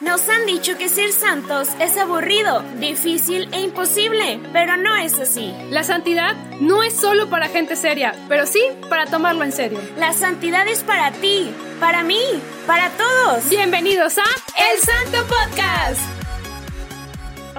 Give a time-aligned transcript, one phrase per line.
[0.00, 5.54] Nos han dicho que ser santos es aburrido, difícil e imposible, pero no es así.
[5.68, 9.78] La santidad no es solo para gente seria, pero sí para tomarlo en serio.
[9.98, 12.22] La santidad es para ti, para mí,
[12.66, 13.46] para todos.
[13.50, 16.19] Bienvenidos a El Santo Podcast.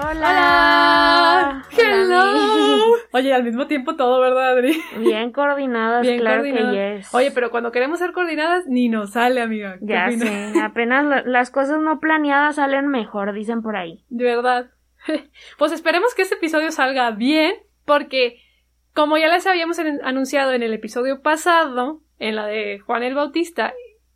[0.04, 1.62] Hola.
[1.76, 2.96] Hello.
[3.12, 4.80] Oye, al mismo tiempo todo, ¿verdad, Adri?
[4.98, 6.74] Bien coordinadas, Bien claro coordinadas.
[6.74, 7.14] que yes.
[7.14, 9.78] Oye, pero cuando queremos ser coordinadas, ni nos sale, amiga.
[9.78, 10.28] ¿Qué ya opinas?
[10.52, 14.04] sé, apenas la- las cosas no planeadas salen mejor, dicen por ahí.
[14.08, 14.70] De verdad.
[15.58, 17.52] Pues esperemos que este episodio salga bien,
[17.84, 18.38] porque
[18.94, 23.14] como ya les habíamos en- anunciado en el episodio pasado, en la de Juan el
[23.14, 23.72] Bautista,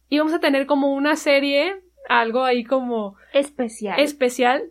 [0.08, 1.76] íbamos a tener como una serie,
[2.08, 3.98] algo ahí como Especial.
[4.00, 4.62] especial.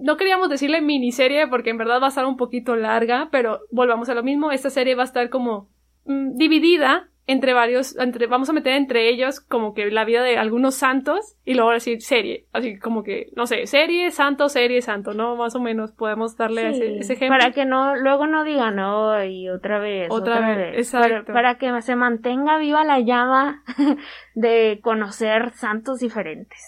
[0.00, 4.08] No queríamos decirle miniserie porque en verdad va a estar un poquito larga, pero volvamos
[4.08, 4.50] a lo mismo.
[4.50, 5.68] Esta serie va a estar como
[6.04, 10.38] mm, dividida entre varios, entre, vamos a meter entre ellos como que la vida de
[10.38, 12.46] algunos santos y luego decir serie.
[12.52, 15.36] Así como que, no sé, serie, santo, serie, santo, ¿no?
[15.36, 17.38] Más o menos podemos darle Sí, ese, ese ejemplo.
[17.38, 20.78] Para que no, luego no digan, no, y otra vez, Otra otra, vez, vez.
[20.78, 21.26] exacto.
[21.32, 23.62] Para, para que se mantenga viva la llama
[24.34, 26.58] de conocer santos diferentes.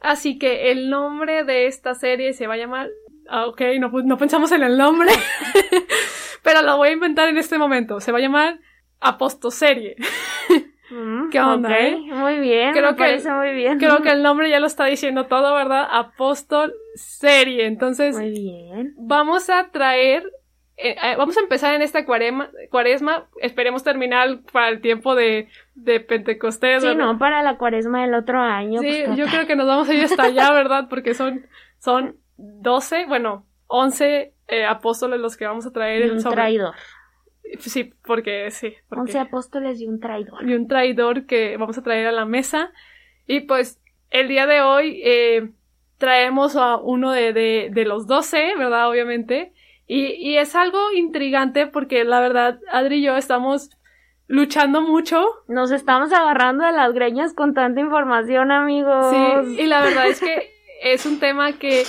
[0.00, 2.88] Así que el nombre de esta serie se va a llamar.
[3.28, 5.10] Ah, ok, no, pensamos en el nombre.
[6.42, 8.00] pero lo voy a inventar en este momento.
[8.00, 8.58] Se va a llamar
[9.00, 9.96] Apostoserie.
[10.90, 11.96] Mm, ¿Qué onda, ok, eh?
[12.12, 13.78] Muy bien, Creo me que- parece muy bien.
[13.78, 15.86] Creo que el nombre ya lo está diciendo todo, ¿verdad?
[15.90, 17.66] Apóstol Serie.
[17.66, 18.94] Entonces, Muy bien.
[18.96, 20.22] vamos a traer.
[20.80, 23.28] Eh, eh, vamos a empezar en esta cuarema, cuaresma.
[23.40, 26.82] Esperemos terminar para el tiempo de, de Pentecostés.
[26.82, 28.80] Sí, no, para la cuaresma del otro año.
[28.80, 30.86] Sí, pues, yo creo que nos vamos a ir hasta allá, ¿verdad?
[30.88, 31.46] Porque son,
[31.78, 36.74] son 12, bueno, 11 eh, apóstoles los que vamos a traer Y un sobre- traidor.
[37.60, 38.74] Sí, porque sí.
[38.88, 39.00] Porque...
[39.02, 40.48] Once apóstoles y un traidor.
[40.48, 42.70] Y un traidor que vamos a traer a la mesa.
[43.26, 45.50] Y pues el día de hoy eh,
[45.96, 48.88] traemos a uno de, de, de los 12, ¿verdad?
[48.88, 49.52] Obviamente.
[49.88, 53.70] Y, y es algo intrigante porque la verdad, Adri y yo estamos
[54.28, 59.06] luchando mucho Nos estamos agarrando de las greñas con tanta información, amigos.
[59.10, 61.84] Sí, y la verdad es que es un tema que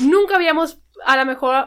[0.00, 1.66] nunca habíamos a lo mejor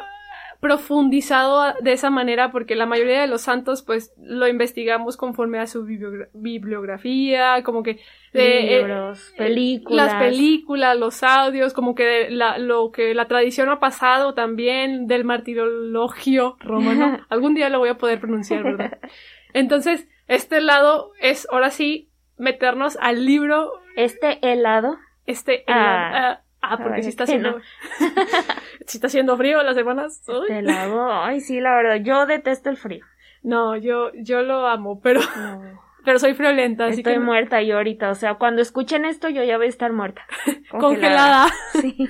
[0.63, 5.67] profundizado de esa manera porque la mayoría de los santos pues lo investigamos conforme a
[5.67, 7.99] su bibliogra- bibliografía, como que
[8.33, 10.07] de, eh, Libros, películas.
[10.13, 15.23] las películas, los audios, como que la, lo que la tradición ha pasado también del
[15.25, 17.19] martirologio romano.
[17.29, 18.97] Algún día lo voy a poder pronunciar, ¿verdad?
[19.53, 24.97] Entonces, este lado es ahora sí meternos al libro Este helado.
[25.27, 26.11] este Ah.
[26.13, 27.59] ah, ah, porque sí está haciendo
[28.87, 30.23] sí está haciendo frío las semanas.
[30.27, 30.41] Uy.
[30.41, 31.11] Este helado.
[31.11, 31.95] Ay, sí, la verdad.
[31.97, 33.05] Yo detesto el frío.
[33.41, 35.81] No, yo yo lo amo, pero No.
[36.05, 38.09] pero soy friolenta, así Estoy que muerta yo ahorita.
[38.09, 40.25] O sea, cuando escuchen esto, yo ya voy a estar muerta.
[40.71, 41.49] congelada.
[41.73, 42.09] Sí.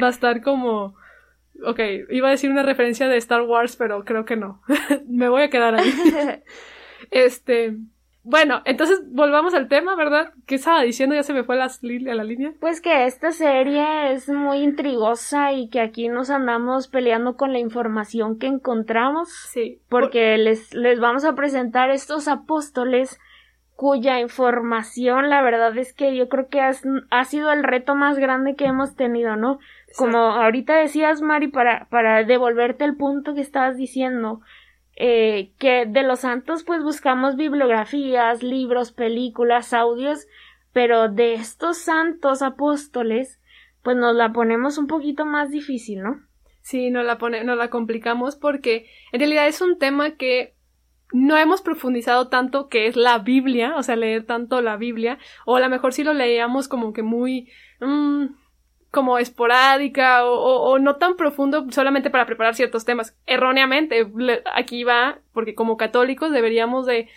[0.00, 0.96] Va a estar como
[1.64, 1.78] Ok,
[2.10, 4.62] iba a decir una referencia de Star Wars, pero creo que no.
[5.06, 5.92] Me voy a quedar ahí.
[7.10, 7.76] Este,
[8.24, 10.32] bueno, entonces volvamos al tema, ¿verdad?
[10.46, 11.14] ¿Qué estaba diciendo?
[11.14, 12.52] Ya se me fue li- a la línea.
[12.60, 17.58] Pues que esta serie es muy intrigosa y que aquí nos andamos peleando con la
[17.58, 19.28] información que encontramos.
[19.50, 19.80] Sí.
[19.88, 23.18] porque les, les vamos a presentar estos apóstoles
[23.74, 28.18] cuya información la verdad es que yo creo que has- ha sido el reto más
[28.18, 29.58] grande que hemos tenido, ¿no?
[29.96, 34.40] Como ahorita decías, Mari, para, para devolverte el punto que estabas diciendo,
[34.96, 40.26] eh, que de los santos pues buscamos bibliografías, libros, películas, audios,
[40.72, 43.40] pero de estos santos apóstoles
[43.82, 46.22] pues nos la ponemos un poquito más difícil, ¿no?
[46.60, 50.54] Sí, no la pone, no la complicamos porque en realidad es un tema que
[51.12, 55.56] no hemos profundizado tanto que es la Biblia, o sea, leer tanto la Biblia, o
[55.56, 58.26] a lo mejor sí lo leíamos como que muy mm,
[58.92, 63.16] como esporádica o, o- o no tan profundo solamente para preparar ciertos temas.
[63.26, 64.06] Erróneamente,
[64.54, 67.08] aquí va, porque como católicos deberíamos de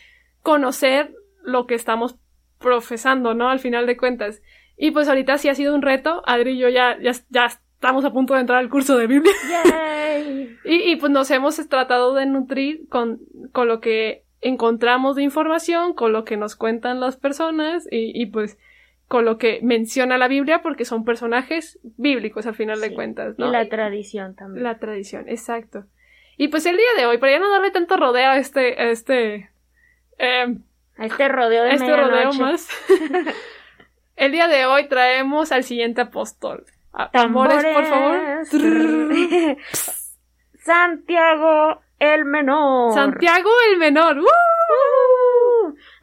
[0.42, 1.14] conocer
[1.44, 2.16] lo que estamos
[2.60, 3.50] profesando, ¿no?
[3.50, 4.42] Al final de cuentas.
[4.78, 6.24] Y pues ahorita sí ha sido un reto.
[6.26, 9.34] Adri y yo ya, ya, ya estamos a punto de entrar al curso de Biblia.
[9.50, 10.58] ¡Yay!
[10.66, 13.20] Y, y, pues nos hemos tratado de nutrir con,
[13.52, 18.26] con lo que encontramos de información, con lo que nos cuentan las personas y, y
[18.28, 18.58] pues
[19.16, 23.48] con lo que menciona la Biblia porque son personajes bíblicos al final de cuentas, ¿no?
[23.48, 24.62] Y la tradición también.
[24.66, 25.86] La tradición, exacto.
[26.36, 28.90] Y pues el día de hoy, para ya no darle tanto rodeo a este, a
[28.90, 29.52] este,
[30.18, 30.64] em,
[30.98, 32.68] A este rodeo de a este rodeo más,
[34.18, 36.66] el día de hoy traemos al siguiente apóstol.
[37.14, 38.20] Tambores, por favor.
[40.56, 42.94] Santiago el menor.
[42.94, 44.20] Santiago el menor.
[44.20, 44.26] ¡Uh!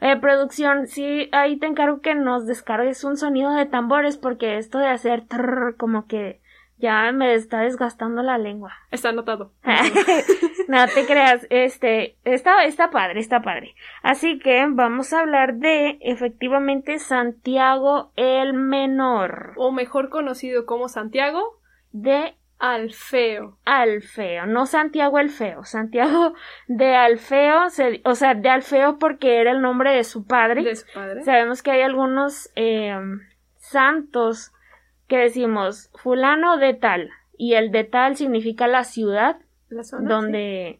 [0.03, 4.77] Eh, producción, sí, ahí te encargo que nos descargues un sonido de tambores porque esto
[4.77, 6.41] de hacer trrr, como que
[6.77, 8.73] ya me está desgastando la lengua.
[8.91, 9.53] Está anotado.
[10.67, 13.75] no te creas, este, está, está padre, está padre.
[14.01, 19.53] Así que vamos a hablar de efectivamente Santiago el Menor.
[19.55, 21.61] O mejor conocido como Santiago
[21.93, 23.57] de Alfeo.
[23.65, 25.65] Alfeo, no Santiago el Feo.
[25.65, 26.33] Santiago
[26.67, 27.63] de Alfeo,
[28.05, 30.63] o sea, de Alfeo porque era el nombre de su padre.
[30.63, 31.23] De su padre.
[31.23, 32.97] Sabemos que hay algunos eh,
[33.57, 34.53] santos
[35.09, 39.35] que decimos fulano de tal y el de tal significa la ciudad
[39.67, 40.79] la zona, donde,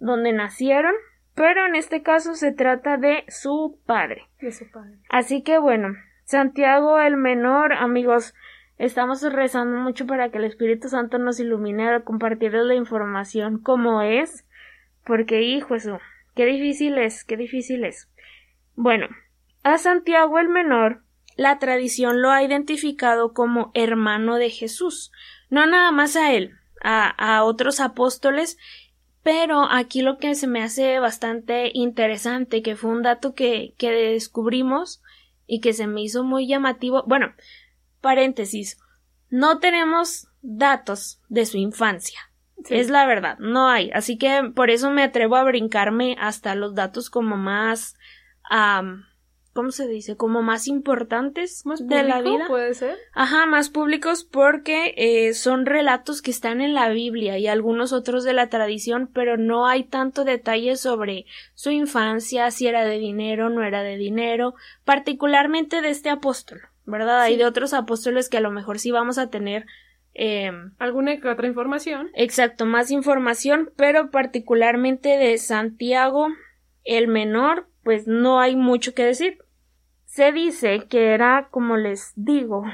[0.00, 0.92] donde nacieron,
[1.34, 4.28] pero en este caso se trata de su padre.
[4.38, 4.98] De su padre.
[5.08, 5.94] Así que bueno,
[6.24, 8.34] Santiago el Menor, amigos,
[8.78, 14.02] estamos rezando mucho para que el Espíritu Santo nos ilumine a compartirles la información como
[14.02, 14.44] es,
[15.04, 15.98] porque hijo eso,
[16.34, 18.08] qué difícil es, qué difícil es.
[18.74, 19.08] Bueno,
[19.62, 21.02] a Santiago el Menor
[21.36, 25.12] la tradición lo ha identificado como hermano de Jesús,
[25.48, 28.58] no nada más a él, a, a, otros apóstoles,
[29.22, 33.90] pero aquí lo que se me hace bastante interesante, que fue un dato que, que
[33.90, 35.02] descubrimos
[35.46, 37.32] y que se me hizo muy llamativo, bueno,
[38.02, 38.78] paréntesis,
[39.30, 42.20] no tenemos datos de su infancia.
[42.64, 42.74] Sí.
[42.74, 43.90] Es la verdad, no hay.
[43.92, 47.96] Así que por eso me atrevo a brincarme hasta los datos como más
[48.50, 49.02] um,
[49.52, 50.16] ¿cómo se dice?
[50.16, 52.46] Como más importantes ¿Más de la vida.
[52.48, 52.96] puede ser?
[53.12, 58.24] Ajá, más públicos porque eh, son relatos que están en la Biblia y algunos otros
[58.24, 63.50] de la tradición, pero no hay tanto detalle sobre su infancia, si era de dinero,
[63.50, 64.54] no era de dinero,
[64.84, 67.24] particularmente de este apóstol, ¿verdad?
[67.24, 67.32] Sí.
[67.32, 69.66] Hay de otros apóstoles que a lo mejor sí vamos a tener
[70.14, 72.10] eh, ¿Alguna que otra información?
[72.14, 76.28] Exacto, más información, pero particularmente de Santiago
[76.84, 79.38] el menor, pues no hay mucho que decir.
[80.04, 82.64] Se dice que era, como les digo,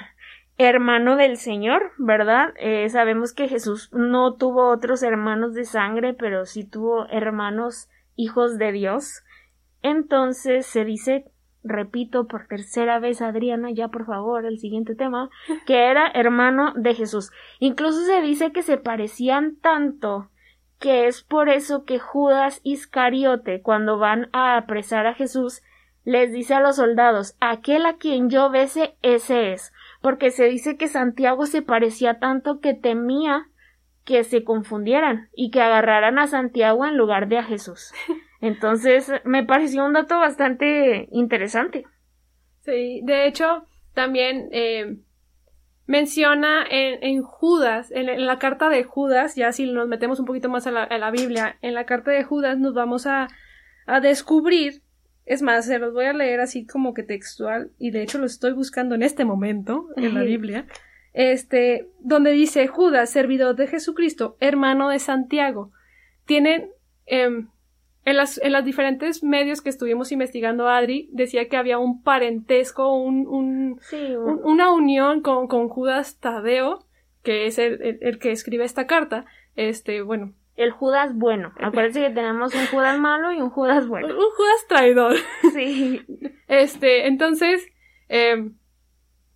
[0.56, 2.52] hermano del Señor, ¿verdad?
[2.58, 8.58] Eh, sabemos que Jesús no tuvo otros hermanos de sangre, pero sí tuvo hermanos hijos
[8.58, 9.22] de Dios.
[9.82, 11.26] Entonces se dice,
[11.62, 15.31] repito por tercera vez, Adriana, ya por favor, el siguiente tema,
[15.66, 17.31] que era hermano de Jesús.
[17.58, 20.31] Incluso se dice que se parecían tanto
[20.78, 25.62] que es por eso que Judas Iscariote, cuando van a apresar a Jesús,
[26.05, 30.76] les dice a los soldados aquel a quien yo bese, ese es, porque se dice
[30.76, 33.49] que Santiago se parecía tanto que temía
[34.04, 37.93] que se confundieran y que agarraran a Santiago en lugar de a Jesús.
[38.40, 41.85] Entonces, me pareció un dato bastante interesante.
[42.61, 44.99] Sí, de hecho, también eh,
[45.87, 50.26] menciona en, en Judas, en, en, la carta de Judas, ya si nos metemos un
[50.26, 53.29] poquito más a la, a la Biblia, en la carta de Judas nos vamos a,
[53.87, 54.82] a, descubrir,
[55.25, 58.26] es más, se los voy a leer así como que textual, y de hecho lo
[58.26, 60.67] estoy buscando en este momento en la Biblia,
[61.14, 65.73] este, donde dice Judas, servidor de Jesucristo, hermano de Santiago.
[66.26, 66.70] Tienen,
[67.06, 67.46] eh,
[68.08, 72.94] en las, en los diferentes medios que estuvimos investigando, Adri decía que había un parentesco,
[72.94, 76.87] un, un, sí, un, una unión con, con, Judas Tadeo,
[77.22, 79.26] que es el, el, el, que escribe esta carta.
[79.56, 80.32] Este, bueno.
[80.56, 81.52] El Judas bueno.
[81.60, 84.08] Acuérdense que tenemos un Judas malo y un Judas bueno.
[84.08, 85.16] Un Judas traidor.
[85.52, 86.02] Sí.
[86.49, 87.69] Este, entonces,
[88.08, 88.52] eh,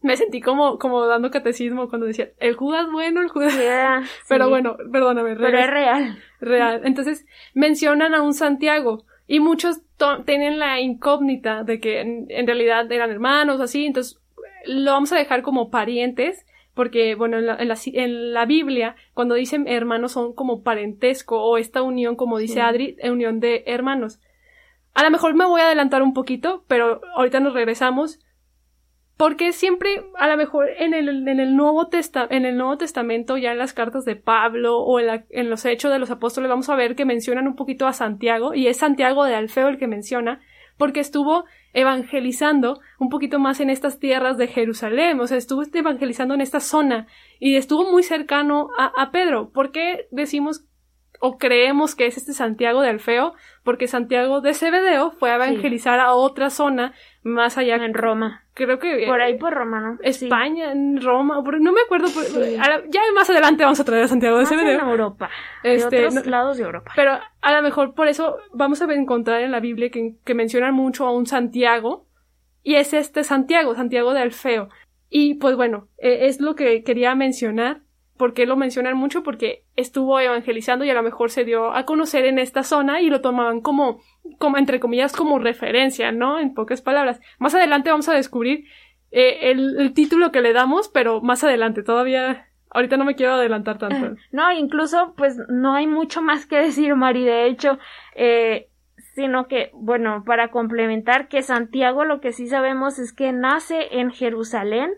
[0.03, 3.57] me sentí como, como dando catecismo cuando decía el Judas bueno, el Judas.
[3.57, 4.51] Yeah, Pero sí.
[4.51, 5.37] bueno, perdóname.
[5.37, 6.19] Pero es real.
[6.41, 6.83] Real.
[6.85, 9.05] Entonces, mencionan a un Santiago.
[9.29, 9.81] Y muchos
[10.27, 13.87] tienen la incógnita de que en, en, realidad eran hermanos, así.
[13.87, 14.21] Entonces,
[14.67, 16.45] lo vamos a dejar como parientes.
[16.75, 21.43] Porque, bueno, en la, en la, en la Biblia, cuando dicen hermanos, son como parentesco
[21.43, 22.61] o esta unión, como dice sí.
[22.61, 24.21] Adri, unión de hermanos.
[24.95, 28.21] A lo mejor me voy a adelantar un poquito, pero ahorita nos regresamos
[29.23, 33.37] porque siempre, a lo mejor en el, en el, Nuevo, Testa en el Nuevo Testamento,
[33.37, 36.75] ya en las cartas de Pablo o en, los Hechos de los Apóstoles, vamos a
[36.75, 40.41] ver que mencionan un poquito a Santiago, y es Santiago de Alfeo el que menciona,
[40.77, 46.35] porque estuvo evangelizando un poquito más en estas tierras de Jerusalén, o sea, estuvo evangelizando
[46.35, 47.07] en esta zona,
[47.39, 49.53] y estuvo muy cercano a, a Pedro.
[49.53, 50.65] ¿Por qué decimos
[51.25, 53.35] o creemos que es este Santiago de Alfeo?
[53.63, 56.05] Porque Santiago de Cebedeo fue a evangelizar sí.
[56.05, 57.77] a otra zona más allá.
[57.77, 58.43] En Roma.
[58.55, 59.07] Creo que.
[59.07, 59.99] Por ahí por Roma, ¿no?
[60.03, 60.79] España, sí.
[60.79, 62.09] en Roma, no me acuerdo.
[62.13, 62.57] Por, sí.
[62.57, 64.81] ya más adelante vamos a traer a Santiago de Cebedeo.
[64.81, 65.31] En Europa.
[65.63, 66.91] Este, de otros no, lados de Europa.
[66.97, 70.75] Pero a lo mejor por eso vamos a encontrar en la Biblia que, que mencionan
[70.75, 72.09] mucho a un Santiago.
[72.65, 74.71] Y es este Santiago, Santiago de Alfeo.
[75.09, 77.83] Y pues bueno, eh, es lo que quería mencionar.
[78.17, 79.23] ¿Por lo mencionan mucho?
[79.23, 83.09] Porque estuvo evangelizando y a lo mejor se dio a conocer en esta zona y
[83.11, 84.01] lo tomaban como,
[84.39, 86.39] como entre comillas, como referencia, ¿no?
[86.39, 87.21] En pocas palabras.
[87.39, 88.67] Más adelante vamos a descubrir
[89.11, 93.77] eh, el, título que le damos, pero más adelante, todavía Ahorita no me quiero adelantar
[93.77, 94.17] tanto.
[94.33, 97.23] No, incluso, pues no hay mucho más que decir, Mari.
[97.23, 97.79] De hecho,
[98.15, 98.71] eh,
[99.15, 104.11] sino que, bueno, para complementar que Santiago lo que sí sabemos es que nace en
[104.11, 104.91] Jerusalén,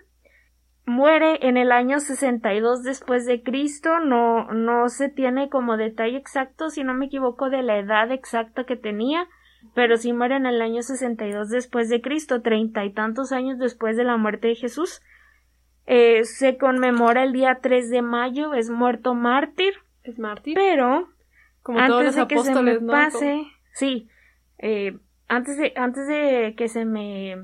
[0.86, 6.70] muere en el año 62 después de Cristo, no, no se tiene como detalle exacto,
[6.70, 9.26] si no me equivoco, de la edad exacta que tenía,
[9.74, 13.96] pero sí muere en el año 62 después de Cristo, treinta y tantos años después
[13.96, 15.00] de la muerte de Jesús.
[15.86, 19.74] Eh, se conmemora el día 3 de mayo, es muerto mártir.
[20.02, 20.54] Es mártir.
[20.54, 21.08] Pero,
[21.62, 24.08] como antes de que se me pase, sí,
[24.58, 24.98] eh,
[25.28, 27.36] antes de, antes de que se me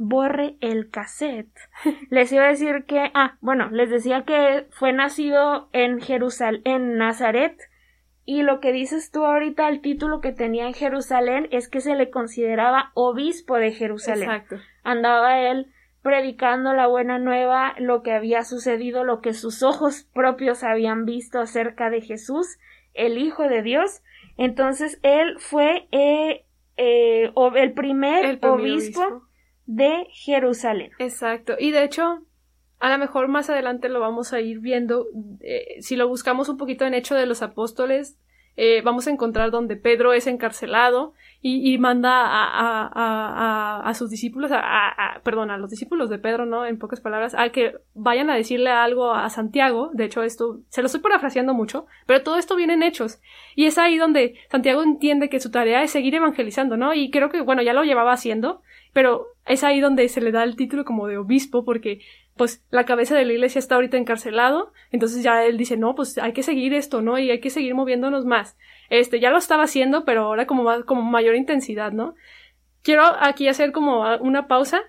[0.00, 1.54] borre el cassette.
[2.10, 6.96] Les iba a decir que, ah, bueno, les decía que fue nacido en Jerusalén, en
[6.96, 7.60] Nazaret,
[8.24, 11.94] y lo que dices tú ahorita, el título que tenía en Jerusalén es que se
[11.96, 14.30] le consideraba obispo de Jerusalén.
[14.30, 14.56] Exacto.
[14.84, 15.66] Andaba él
[16.00, 21.40] predicando la buena nueva, lo que había sucedido, lo que sus ojos propios habían visto
[21.40, 22.58] acerca de Jesús,
[22.94, 24.02] el Hijo de Dios.
[24.38, 26.46] Entonces él fue eh,
[26.78, 29.28] eh, el primer, obispo
[29.70, 30.90] de Jerusalén.
[30.98, 31.54] Exacto.
[31.58, 32.24] Y de hecho,
[32.80, 35.06] a lo mejor más adelante lo vamos a ir viendo.
[35.40, 38.18] Eh, si lo buscamos un poquito en Hecho de los Apóstoles,
[38.56, 45.50] eh, vamos a encontrar donde Pedro es encarcelado y, manda a, sus discípulos, a, perdón,
[45.50, 46.66] a los discípulos de Pedro, ¿no?
[46.66, 49.90] En pocas palabras, a que vayan a decirle algo a Santiago.
[49.94, 53.22] De hecho, esto se lo estoy parafraseando mucho, pero todo esto viene en hechos.
[53.54, 56.92] Y es ahí donde Santiago entiende que su tarea es seguir evangelizando, ¿no?
[56.92, 58.60] Y creo que, bueno, ya lo llevaba haciendo,
[58.92, 62.00] pero es ahí donde se le da el título como de obispo, porque
[62.36, 66.16] pues la cabeza de la iglesia está ahorita encarcelado, entonces ya él dice, no, pues
[66.18, 67.18] hay que seguir esto, ¿no?
[67.18, 68.56] Y hay que seguir moviéndonos más.
[68.88, 72.14] Este, ya lo estaba haciendo, pero ahora como más, como mayor intensidad, ¿no?
[72.82, 74.80] Quiero aquí hacer como una pausa.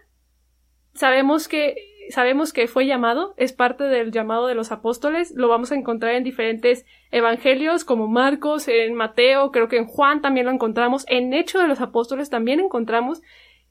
[0.93, 1.75] Sabemos que,
[2.10, 6.15] sabemos que fue llamado, es parte del llamado de los apóstoles, lo vamos a encontrar
[6.15, 11.34] en diferentes evangelios como Marcos, en Mateo, creo que en Juan también lo encontramos, en
[11.34, 13.22] Hecho de los Apóstoles también encontramos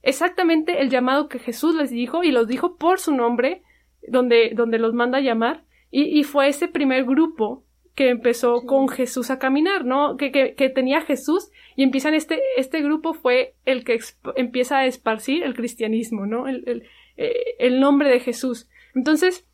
[0.03, 3.63] exactamente el llamado que Jesús les dijo y los dijo por su nombre,
[4.07, 7.65] donde, donde los manda a llamar, y, y fue ese primer grupo
[7.95, 10.17] que empezó con Jesús a caminar, ¿no?
[10.17, 13.99] Que, que, que, tenía Jesús y empiezan este, este grupo fue el que
[14.37, 16.49] empieza a esparcir el cristianismo, ¿no?
[16.49, 16.85] El, el,
[17.17, 18.69] eh, el, nombre de Jesús.
[18.95, 19.47] Entonces,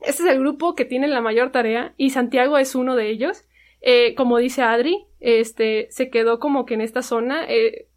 [0.00, 3.44] este es el grupo que tiene la mayor tarea y Santiago es uno de ellos.
[3.82, 7.88] Eh, como dice Adri, este, se quedó como que en esta zona, eh,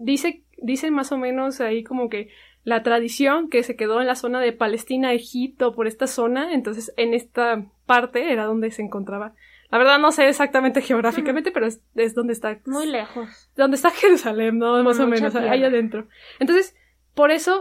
[0.00, 2.30] dice dicen más o menos ahí como que
[2.64, 6.92] la tradición que se quedó en la zona de Palestina, Egipto, por esta zona, entonces
[6.96, 9.34] en esta parte era donde se encontraba.
[9.70, 12.58] La verdad no sé exactamente geográficamente, pero es, donde está.
[12.64, 13.50] Muy lejos.
[13.54, 14.82] Donde está Jerusalén, ¿no?
[14.82, 16.08] Más o menos, ahí adentro.
[16.40, 16.74] Entonces,
[17.14, 17.60] por eso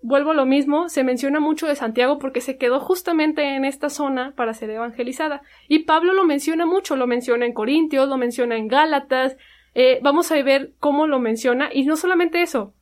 [0.00, 3.90] vuelvo a lo mismo, se menciona mucho de Santiago porque se quedó justamente en esta
[3.90, 5.42] zona para ser evangelizada.
[5.68, 9.36] Y Pablo lo menciona mucho, lo menciona en Corintios, lo menciona en Gálatas,
[9.74, 11.70] eh, vamos a ver cómo lo menciona.
[11.72, 12.74] Y no solamente eso,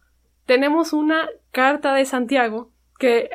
[0.47, 3.31] tenemos una carta de Santiago que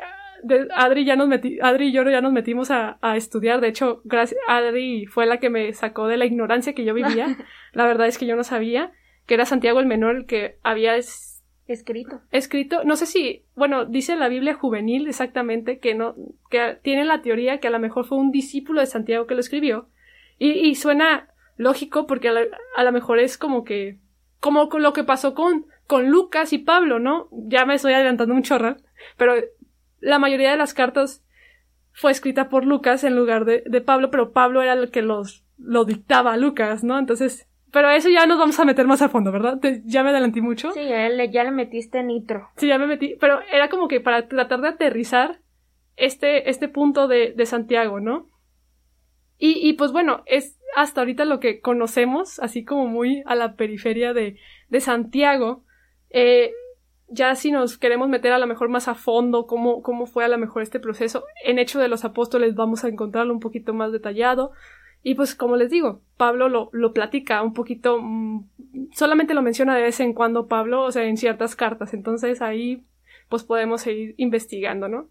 [0.74, 1.28] Adri, ya nos
[1.62, 3.60] Adri y yo ya nos metimos a, estudiar.
[3.60, 7.36] De hecho, gracias, Adri fue la que me sacó de la ignorancia que yo vivía.
[7.72, 8.92] la verdad es que yo no sabía
[9.26, 10.96] que era Santiago el menor el que había
[11.66, 12.22] escrito.
[12.32, 16.16] Escrito, no sé si, bueno, dice la Biblia juvenil exactamente que no,
[16.50, 19.40] que tiene la teoría que a lo mejor fue un discípulo de Santiago que lo
[19.40, 19.88] escribió.
[20.38, 23.98] Y, y suena lógico porque a, lo mejor es como que
[24.40, 27.28] como con lo que pasó con con Lucas y Pablo, ¿no?
[27.32, 28.76] Ya me estoy adelantando un chorro,
[29.16, 29.34] pero
[30.00, 31.24] la mayoría de las cartas
[31.92, 35.44] fue escrita por Lucas en lugar de, de Pablo, pero Pablo era el que los
[35.58, 36.98] lo dictaba a Lucas, ¿no?
[36.98, 39.58] Entonces, pero eso ya nos vamos a meter más a fondo, ¿verdad?
[39.84, 40.72] ya me adelanté mucho.
[40.72, 42.50] Sí, ya le, ya le metiste nitro.
[42.56, 45.40] Sí, ya me metí, pero era como que para tratar de aterrizar
[45.96, 48.28] este, este punto de, de Santiago, ¿no?
[49.44, 54.12] Y, pues bueno, es hasta ahorita lo que conocemos, así como muy a la periferia
[54.12, 55.64] de, de Santiago.
[56.10, 56.52] Eh,
[57.08, 60.28] ya si nos queremos meter a lo mejor más a fondo cómo, cómo fue a
[60.28, 63.90] lo mejor este proceso, en Hecho de los Apóstoles vamos a encontrarlo un poquito más
[63.90, 64.52] detallado.
[65.02, 68.48] Y pues como les digo, Pablo lo, lo platica un poquito, mm,
[68.94, 71.94] solamente lo menciona de vez en cuando Pablo, o sea, en ciertas cartas.
[71.94, 72.84] Entonces ahí
[73.28, 75.08] pues podemos seguir investigando, ¿no?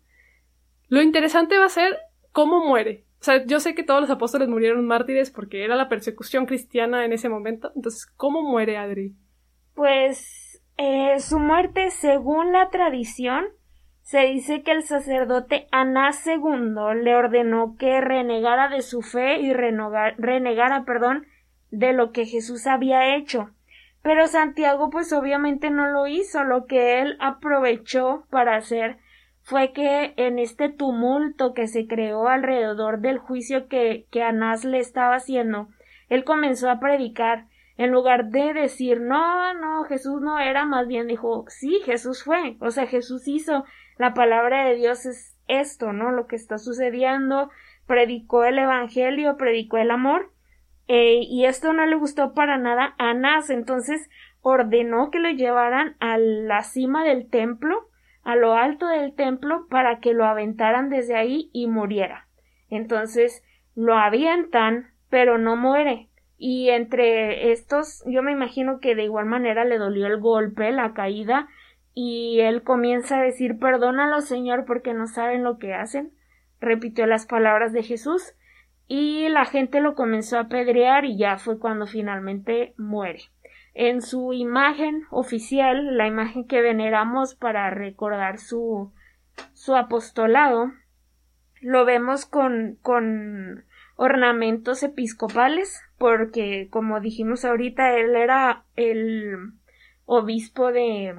[0.88, 1.98] Lo interesante va a ser
[2.32, 3.04] cómo muere.
[3.22, 7.06] O sea, yo sé que todos los apóstoles murieron mártires porque era la persecución cristiana
[7.06, 7.72] en ese momento.
[7.75, 9.13] Entonces, ¿cómo muere Adri?
[9.75, 13.46] Pues eh, su muerte, según la tradición,
[14.01, 16.74] se dice que el sacerdote Anás II
[17.04, 21.28] le ordenó que renegara de su fe y renegara, perdón,
[21.70, 23.51] de lo que Jesús había hecho.
[24.01, 28.98] Pero Santiago pues obviamente no lo hizo, lo que él aprovechó para hacer
[29.51, 34.79] fue que en este tumulto que se creó alrededor del juicio que, que Anás le
[34.79, 35.67] estaba haciendo,
[36.08, 37.48] él comenzó a predicar.
[37.75, 42.55] En lugar de decir no, no, Jesús no era, más bien dijo sí, Jesús fue.
[42.62, 43.65] O sea, Jesús hizo.
[43.98, 46.12] La palabra de Dios es esto, ¿no?
[46.12, 47.50] Lo que está sucediendo.
[47.88, 50.31] Predicó el Evangelio, predicó el amor.
[50.88, 53.50] Eh, y esto no le gustó para nada a Anás.
[53.50, 57.91] Entonces ordenó que lo llevaran a la cima del templo
[58.24, 62.28] a lo alto del templo para que lo aventaran desde ahí y muriera.
[62.70, 63.44] Entonces
[63.75, 66.10] lo avientan, pero no muere.
[66.38, 70.94] Y entre estos, yo me imagino que de igual manera le dolió el golpe, la
[70.94, 71.48] caída,
[71.94, 76.12] y él comienza a decir perdónalo, Señor, porque no saben lo que hacen.
[76.60, 78.34] Repitió las palabras de Jesús,
[78.88, 83.22] y la gente lo comenzó a apedrear y ya fue cuando finalmente muere
[83.74, 88.92] en su imagen oficial, la imagen que veneramos para recordar su,
[89.54, 90.72] su apostolado,
[91.62, 93.63] lo vemos con, con
[93.96, 99.54] ornamentos episcopales, porque como dijimos ahorita, él era el
[100.06, 101.16] obispo de,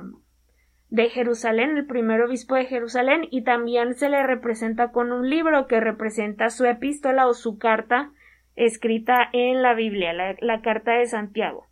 [0.90, 5.66] de Jerusalén, el primer obispo de Jerusalén, y también se le representa con un libro
[5.66, 8.10] que representa su epístola o su carta
[8.56, 11.71] escrita en la Biblia, la carta de Santiago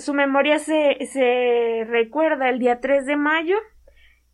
[0.00, 3.56] su memoria se, se recuerda el día 3 de mayo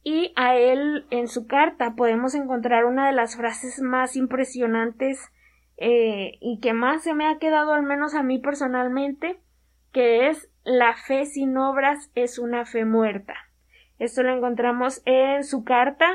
[0.02, 5.30] y a él en su carta podemos encontrar una de las frases más impresionantes
[5.76, 9.40] eh, y que más se me ha quedado al menos a mí personalmente
[9.92, 13.34] que es la fe sin obras es una fe muerta.
[13.98, 16.06] Esto lo encontramos en su carta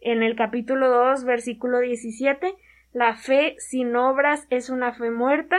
[0.00, 2.54] en el capítulo 2 versículo 17
[2.92, 5.58] la fe sin obras es una fe muerta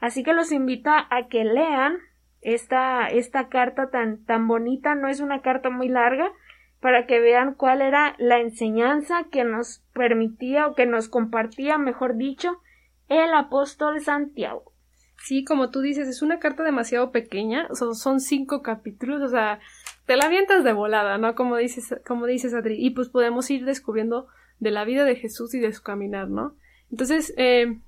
[0.00, 1.98] así que los invita a que lean
[2.42, 6.32] esta, esta carta tan, tan bonita, no es una carta muy larga,
[6.80, 12.16] para que vean cuál era la enseñanza que nos permitía o que nos compartía, mejor
[12.16, 12.60] dicho,
[13.08, 14.72] el apóstol Santiago.
[15.18, 19.60] Sí, como tú dices, es una carta demasiado pequeña, son, cinco capítulos, o sea,
[20.06, 21.36] te la avientas de volada, ¿no?
[21.36, 24.26] Como dices, como dices Adri, y pues podemos ir descubriendo
[24.58, 26.56] de la vida de Jesús y de su caminar, ¿no?
[26.90, 27.78] Entonces, eh,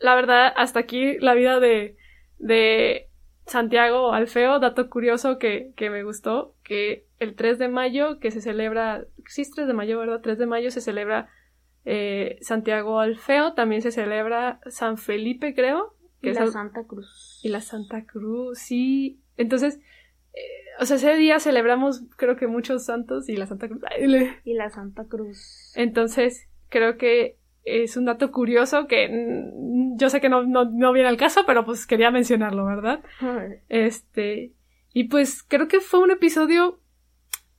[0.00, 1.96] la verdad, hasta aquí la vida de
[3.46, 8.40] Santiago Alfeo, dato curioso que, que me gustó, que el 3 de mayo, que se
[8.40, 10.20] celebra, sí es 3 de mayo, ¿verdad?
[10.20, 11.28] 3 de mayo se celebra
[11.84, 15.94] eh, Santiago Alfeo, también se celebra San Felipe, creo.
[16.20, 17.40] Que y la Santa Cruz.
[17.44, 19.20] Y la Santa Cruz, sí.
[19.36, 19.78] Entonces,
[20.34, 20.40] eh,
[20.80, 23.80] o sea, ese día celebramos, creo que muchos santos y la Santa Cruz.
[24.44, 25.72] Y la Santa Cruz.
[25.76, 31.08] Entonces, creo que es un dato curioso que mm, yo sé que no, no, viene
[31.08, 33.02] al caso, pero pues quería mencionarlo, ¿verdad?
[33.68, 34.52] Este,
[34.92, 36.80] y pues creo que fue un episodio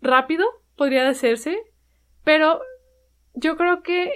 [0.02, 1.60] rápido, podría decirse,
[2.24, 2.62] pero
[3.34, 4.12] yo creo que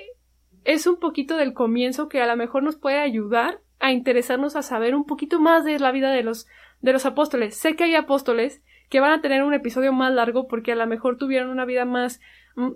[0.64, 4.62] es un poquito del comienzo que a lo mejor nos puede ayudar a interesarnos a
[4.62, 6.48] saber un poquito más de la vida de los,
[6.82, 7.56] de los apóstoles.
[7.56, 10.86] Sé que hay apóstoles que van a tener un episodio más largo porque a lo
[10.88, 12.22] mejor tuvieron una vida más
[12.56, 12.72] mm,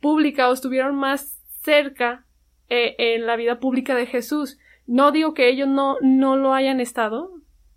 [0.00, 1.35] pública o estuvieron más
[1.66, 2.24] cerca
[2.68, 4.58] eh, en la vida pública de Jesús.
[4.86, 7.32] No digo que ellos no, no lo hayan estado,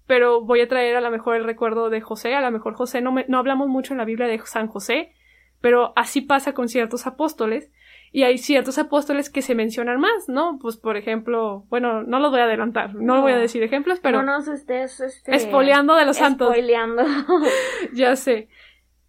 [0.05, 3.01] pero voy a traer a lo mejor el recuerdo de José, a lo mejor José,
[3.01, 5.11] no, no hablamos mucho en la Biblia de San José,
[5.59, 7.71] pero así pasa con ciertos apóstoles,
[8.11, 10.57] y hay ciertos apóstoles que se mencionan más, ¿no?
[10.59, 14.23] Pues por ejemplo, bueno, no los voy a adelantar, no, voy a decir ejemplos, pero...
[14.23, 14.99] No nos estés...
[14.99, 16.49] Este, espoleando de los santos.
[16.49, 17.03] Espoleando.
[17.93, 18.49] ya sé.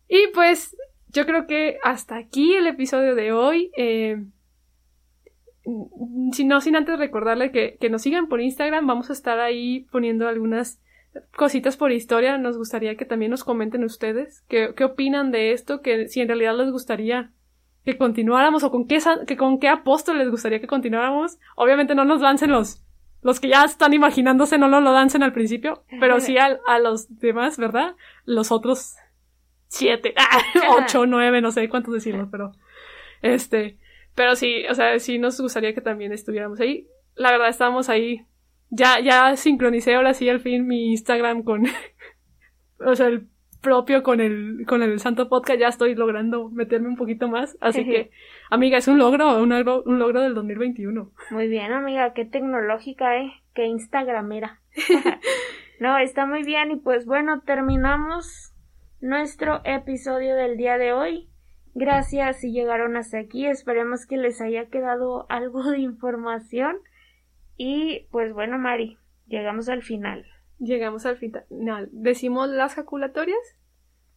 [0.08, 0.76] Y pues
[1.08, 3.70] yo creo que hasta aquí el episodio de hoy.
[3.76, 4.22] Eh,
[6.32, 10.28] si no, sin antes recordarle que, nos sigan por Instagram, vamos a estar ahí poniendo
[10.28, 10.80] algunas
[11.36, 12.38] cositas por historia.
[12.38, 16.56] Nos gustaría que también nos comenten ustedes qué, opinan de esto, que si en realidad
[16.56, 17.30] les gustaría
[17.84, 21.38] que continuáramos o con qué, que con qué apóstol les gustaría que continuáramos.
[21.56, 22.84] Obviamente no nos lancen los,
[23.22, 27.58] los que ya están imaginándose, no lo, lancen al principio, pero sí a, los demás,
[27.58, 27.96] ¿verdad?
[28.24, 28.96] Los otros
[29.68, 30.14] siete,
[30.78, 32.52] ocho, nueve, no sé cuántos decirlo, pero
[33.22, 33.78] este,
[34.14, 36.86] pero sí, o sea, sí nos gustaría que también estuviéramos ahí.
[37.14, 38.24] La verdad, estábamos ahí.
[38.70, 41.66] Ya, ya sincronicé ahora sí al fin mi Instagram con,
[42.86, 43.26] o sea, el
[43.60, 45.60] propio con el, con el Santo Podcast.
[45.60, 47.56] Ya estoy logrando meterme un poquito más.
[47.60, 48.10] Así que,
[48.50, 51.10] amiga, es un logro, un logro, un logro del 2021.
[51.30, 53.32] Muy bien, amiga, qué tecnológica, eh.
[53.54, 54.60] Qué Instagramera.
[55.80, 56.70] no, está muy bien.
[56.70, 58.54] Y pues bueno, terminamos
[59.00, 61.29] nuestro episodio del día de hoy.
[61.74, 63.46] Gracias si llegaron hasta aquí.
[63.46, 66.76] Esperemos que les haya quedado algo de información.
[67.56, 70.26] Y pues bueno, Mari, llegamos al final.
[70.58, 71.88] Llegamos al final.
[71.92, 73.38] ¿Decimos las jaculatorias?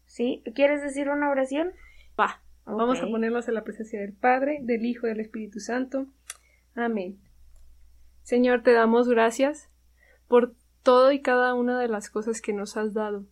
[0.06, 0.44] ¿Sí?
[0.56, 1.72] ¿Quieres decir una oración?
[2.20, 2.42] Va.
[2.66, 6.08] Vamos a ponerlos en la presencia del Padre, del Hijo y del Espíritu Santo.
[6.76, 7.20] Amén.
[8.22, 9.70] Señor, te damos gracias
[10.28, 13.26] por todo y cada una de las cosas que nos has dado.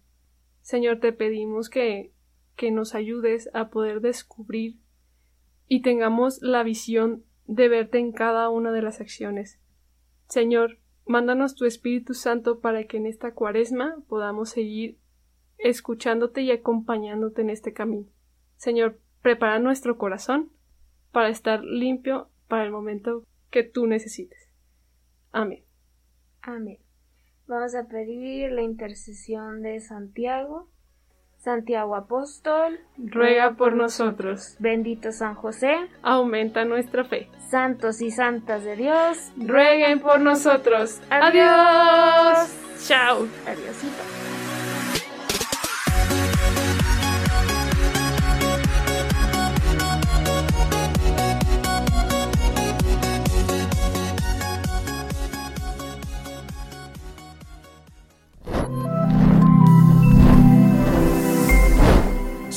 [0.62, 2.12] Señor, te pedimos que,
[2.56, 4.78] que nos ayudes a poder descubrir
[5.68, 9.60] y tengamos la visión de verte en cada una de las acciones.
[10.28, 15.00] Señor, mándanos tu Espíritu Santo para que en esta cuaresma podamos seguir
[15.58, 18.08] escuchándote y acompañándote en este camino.
[18.58, 20.52] Señor, prepara nuestro corazón
[21.12, 24.50] para estar limpio para el momento que tú necesites.
[25.32, 25.64] Amén.
[26.42, 26.80] Amén.
[27.48, 30.70] Vamos a pedir la intercesión de Santiago.
[31.42, 34.56] Santiago Apóstol, ruega por nosotros.
[34.60, 37.30] Bendito San José, aumenta nuestra fe.
[37.50, 41.02] Santos y santas de Dios, rueguen por nosotros.
[41.10, 42.54] Adiós.
[42.86, 43.28] Chao.
[43.48, 44.41] Adiósito.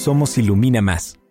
[0.04, 1.23] Somos Ilumina Más.